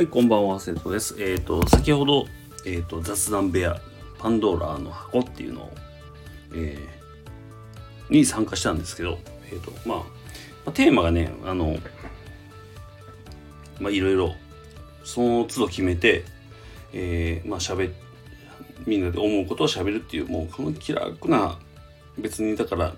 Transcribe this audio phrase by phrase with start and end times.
[0.00, 1.14] はい、こんばんは、生徒です。
[1.18, 2.24] えっ、と、先ほど、
[2.64, 3.78] えっ、と、雑談部屋、
[4.18, 5.70] パンドーラの箱っていうのを、
[6.54, 9.18] えーに参加したんですけど、
[9.52, 10.04] えっ、と、まあ、ま
[10.68, 11.76] あテーマがね、あの、
[13.78, 14.34] まあ、いろいろ、
[15.04, 16.24] その都度決めて、
[16.94, 17.92] えー、まあ、喋
[18.86, 21.58] みんなで思うことを喋るっていう、もう、この気楽な、
[22.16, 22.94] 別に、だから、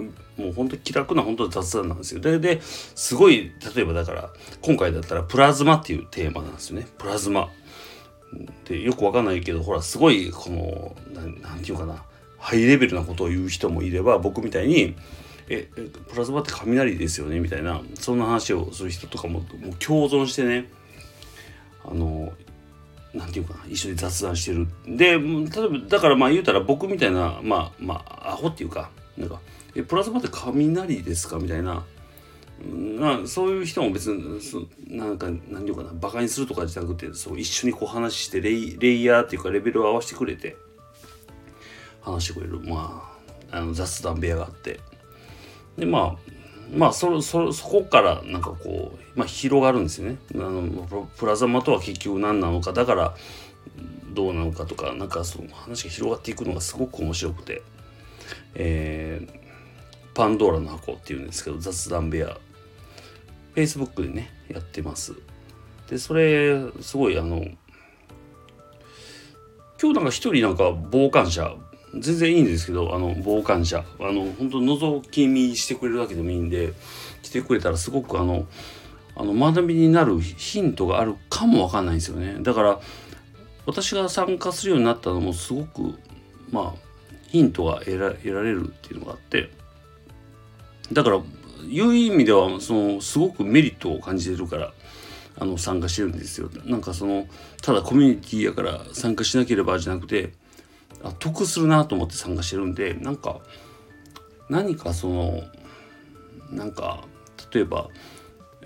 [0.00, 2.20] もう本当気楽な本当雑談なんですよ。
[2.20, 4.30] で、で、すごい、例えばだから、
[4.62, 6.86] 今回だったらプラズマっていうテーマなんですよね。
[6.98, 7.50] プラズマ。
[8.68, 12.04] で、よくわかんないけど、ほら、すごい、この、ななんていうかな、
[12.38, 14.94] ハイレベルなことを言う人もいれば、僕みたいに、
[15.48, 17.40] え、えプラズマって雷ですよね？
[17.40, 20.70] みたいな、そんな話をする人とかも、もう共存してね、
[21.84, 22.32] あの、
[23.12, 24.68] なんていうかな、一緒に雑談してる。
[24.86, 29.40] で、例えば、だからまあ言うたら僕みたいな、まあ、まあ、アホっていうか、なんか、
[29.74, 31.38] え、プラズマって雷ですか？
[31.38, 31.84] みたいな、
[32.62, 40.56] なそういう人も別にそなんか何て言うかなバカにするとかじゃなくてそう一緒にこう話してレイレイヤーっていうかレベルを合わせてくれて
[42.02, 42.60] 話してくれる。
[42.60, 43.08] ま
[43.50, 44.78] ああの雑談部屋があって。
[45.78, 46.30] でまあ
[46.76, 50.18] まあそそそこからなんかこう、まあ、広がるんですよね。
[50.34, 53.14] あのプラズマとは結局何なのかだから
[54.12, 57.62] どうなのかとかなんかその話が広がっていくのがすごく面白くて。
[58.54, 59.40] えー
[60.12, 62.36] パンドーラの箱っていうんですけど雑談部屋。
[63.54, 65.14] Facebook でねやってます。
[65.88, 67.44] でそれすごいあの
[69.80, 71.54] 今日なんか一人なんか傍観者。
[71.98, 73.84] 全然いいんですけどあの傍観者。
[73.98, 76.72] あの本当覗き見してくれるだけでもいいんで
[77.22, 78.46] 来てくれたらすごくあの
[79.16, 82.36] あの学びになるヒントがあるかもわかんないんですよね。
[82.40, 82.80] だから
[83.66, 85.94] 私が参加するようになったのもすごく
[86.50, 86.89] まあ
[87.30, 89.50] ヒントが得られるっていうのがあって
[90.92, 91.22] だから
[91.68, 94.72] いう意味ではそのすごくメリットを感じてるから
[95.38, 96.50] あの参加してるんですよ。
[96.64, 97.26] なんかその
[97.62, 100.32] ただコミュニティやから参加しなければじゃなくて
[101.02, 103.40] あ得するなと思って参加してるんでなんか
[104.48, 105.42] 何かその
[106.50, 107.04] なんか
[107.54, 107.88] 例えば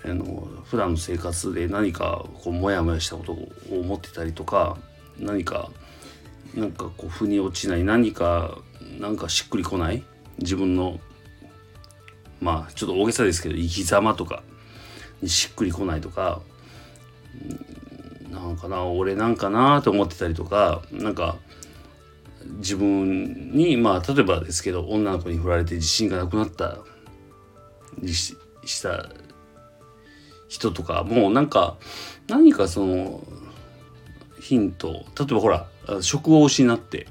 [0.03, 4.77] あの普段の生活で何かこうモヤモヤしたことを思ってたりとか
[5.19, 5.69] 何か
[6.55, 8.57] なんかこう腑に落ちない何か
[8.99, 10.03] なんかしっくりこない？
[10.39, 10.99] 自分の
[12.39, 14.43] まあちょっと大げさですけど生き様とか
[15.21, 16.41] にしっくりこないとか
[18.29, 21.37] なんかな俺なんかなと思ってたりとかなんか
[22.57, 26.77] 自分にまあ例えばですけど女の子に振られて自信がなくなった
[27.99, 29.09] りしした
[30.47, 31.77] 人とかもうなんか
[32.27, 33.23] 何かその
[34.39, 35.67] ヒント例えばほら
[36.01, 37.07] 職を失って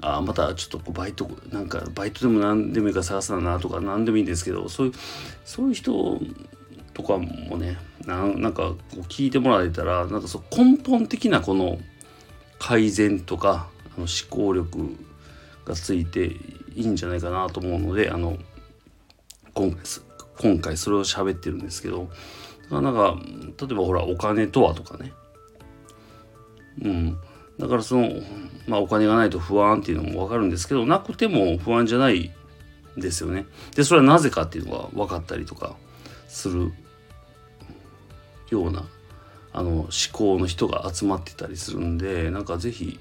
[0.00, 4.92] あまたちょっとバイトなんかバイトでも何でもいいから探すなとか何でもいいんですけどそういう
[5.44, 6.20] そういう人
[6.94, 11.78] とかもねなんかこう聞いてもらえたらなんかそう根本的なこの
[12.58, 14.96] 改善とかあの思考力
[15.64, 16.26] がついて
[16.74, 18.38] いいんじゃないかなと思うのであの
[19.54, 19.82] 今回
[20.40, 22.08] 今回それを喋ってるんですけど
[22.70, 23.18] なんか
[23.60, 25.12] 例えばほらお金とはとかね。
[26.82, 27.18] うん。
[27.58, 28.10] だからその、
[28.66, 32.32] まあ、お金がないと不安っていうのも分かるんですけどなくても不安じゃない
[32.96, 33.46] ですよね。
[33.74, 35.76] でそれはなぜかっていうのが分かったりとか
[36.28, 36.72] する
[38.50, 38.84] ような
[39.52, 42.98] あの思考の人が集まってたりするんでなんか是非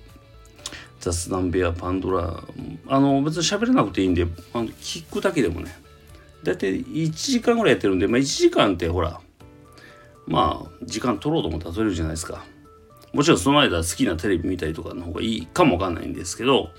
[0.99, 2.43] 雑談部屋パンドラ
[2.87, 5.75] あの別に喋らなくていいんであの聞くだけでもね
[6.43, 9.19] 大体1時間ぐらいやってるんで、まあ、1時間ってほら
[10.25, 12.43] まあ時間取ろうと思ったら取れるじゃないですか。
[13.13, 16.69] もちろんその間好きなテレビ見たりとかの方がいいかもわかんないんですけど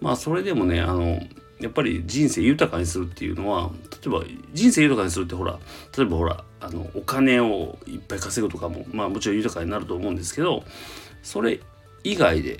[0.00, 1.20] まあそれでもねあの
[1.60, 4.22] やっぱり人生豊かにするっていうのは例えば
[4.52, 5.58] 人生豊かにするってほら
[5.96, 10.62] 例えばほらあのお金をいっぱい稼ぐとかもまあもちろん豊かになると思うんですけど
[11.22, 11.60] それ
[12.04, 12.54] 以外で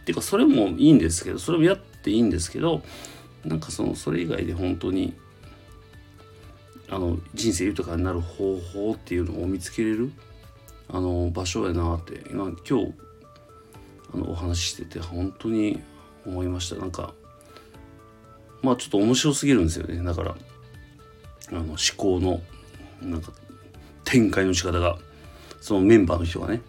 [0.00, 2.82] っていうかそれもいいんですけどそれもやっていいんですけど
[3.44, 5.14] なんかそのそれ以外で本当に
[6.88, 10.12] あの人生豊かになる方法っていうのを見つけれる
[10.92, 12.94] あの場所やなって今今日
[14.12, 15.80] あのお話ししてて本当に
[16.26, 16.76] 思いました。
[16.76, 17.14] なんか
[18.62, 20.02] まあちょっと面白すぎるんですよね。
[20.02, 20.34] だから
[21.50, 22.40] あの思考の
[23.00, 23.32] なんか
[24.04, 24.98] 展開の仕方が
[25.60, 26.60] そのメンバーの人がね。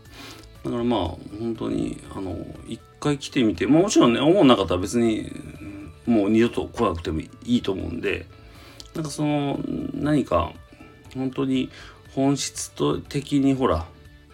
[0.64, 1.00] だからまあ
[1.40, 2.38] 本当にあの
[2.68, 5.32] 一回来てみて、まあ、もちろんね思わなかったら別に
[6.06, 8.28] もう二度と来なくてもいいと思うんで
[8.94, 9.60] なんかその
[9.94, 10.54] 何か
[11.16, 11.70] 本当に
[12.14, 13.86] 本質と的にほら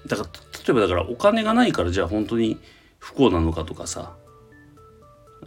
[0.07, 2.57] だから例えばだからお金がないからじゃあ本当に
[2.99, 4.15] 不幸なのかとかさ、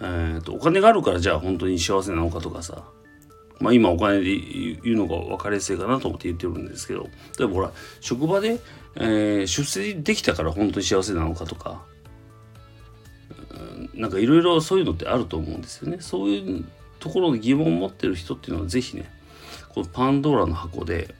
[0.00, 2.84] えーと、お金があるからじゃあ本当に幸せなのかとかさ。
[3.58, 4.34] まあ今お金で
[4.82, 7.10] 言うのが分かりやすいかなと思って言ってるんですけど。
[7.38, 8.58] 例えばほら職場で
[8.96, 11.82] えー、出世できたから本当に幸せなのかとか、
[13.94, 15.98] うん、なんかいろいろそういうのってあると思うんですよね。
[16.00, 16.64] そういう
[16.98, 19.10] ところに疑問を持ってる人っていうのは是非ね
[19.68, 21.14] このパンドーラの箱で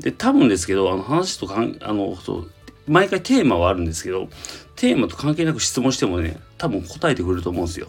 [0.00, 2.50] で多分ですけどあの話とかあのそう
[2.86, 4.28] 毎回テーマはあるんですけど
[4.76, 7.88] テーマと関係なく質問してもね多分答えてくれると思うんですよ。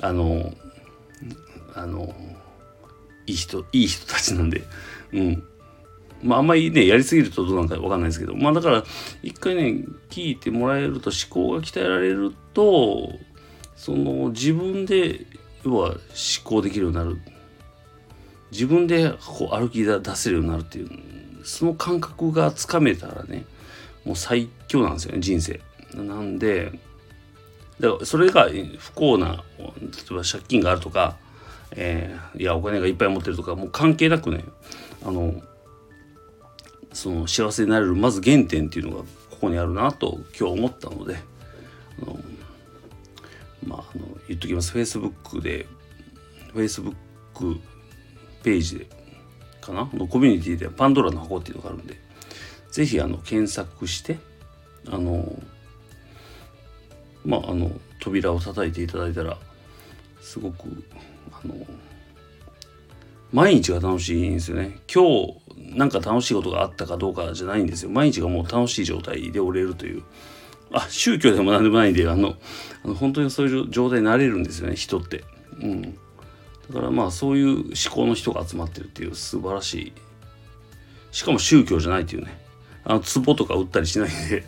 [0.00, 0.52] あの
[1.74, 2.14] あの
[3.26, 4.62] いい人いい人たちなんで。
[5.12, 5.44] うん。
[6.22, 8.34] まああんまりねやりすぎるとどうなのか分かんないですけど。
[8.34, 8.84] まあだから
[9.22, 13.10] 一回ね聞いてもらえると思考が鍛えられると
[13.76, 15.26] その自分で
[15.64, 15.98] 要は思
[16.44, 17.18] 考できるようになる。
[18.54, 20.90] 自分でこう歩き出せるようになるっていう
[21.42, 23.44] その感覚がつかめたらね
[24.04, 25.60] もう最強なんですよね人生。
[25.94, 26.72] なんで
[27.80, 28.48] だからそれが
[28.78, 31.16] 不幸な例えば借金があるとか、
[31.72, 34.44] えー、いやお金がいっぱい持ってるとかもう関係なくね
[35.04, 35.34] あの
[36.92, 41.16] その幸せになれるまず原点っていうのがここにあるなと今日思ったので
[42.02, 42.18] あの
[43.66, 45.66] まああの言っときます Facebook で
[46.54, 46.94] Facebook
[48.44, 48.86] ページで
[49.60, 49.88] かな？
[49.94, 51.98] のコミュニティでパンドラの箱っていうのがあるんで
[52.70, 54.18] 是非あの検索して
[54.88, 55.42] あの
[57.24, 59.38] まああの扉を叩いていただいたら
[60.20, 60.84] すごく
[61.32, 61.54] あの
[63.32, 64.78] 毎日が楽しいんですよね。
[64.92, 67.90] 今日なんか楽しいことがあったかどうかじゃないんですよ。
[67.90, 70.02] 毎日がもう楽しい状態でおれるという。
[70.72, 72.34] あ宗教でも何でもないんであの
[72.84, 75.24] あの本当にそういう状態になれるんですよね人って。
[75.60, 75.98] うん。
[76.68, 79.92] だからまあそういう思考の人が集まってるっていう素晴らしい。
[81.12, 82.38] しかも宗教じゃないっていうね。
[82.84, 84.44] あの壺とか売ったりしないんで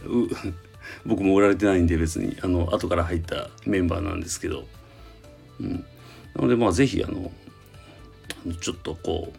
[1.06, 2.36] 僕も売られてないんで別に。
[2.42, 4.66] あの後から入ったメンバーなんですけど、
[5.60, 5.84] うん、
[6.34, 7.30] なのでまあ是非あの
[8.60, 9.32] ちょっとこ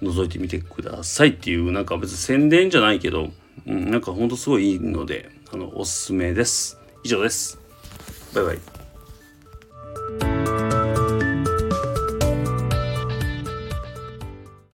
[0.00, 3.30] う覗いてみてくださいっていうなんか別に宣伝じゃないけど、
[3.66, 6.78] うん、なんかほんとすごいいいのであのおすすめです。
[7.04, 7.58] 以上です。
[8.34, 8.71] バイバイ。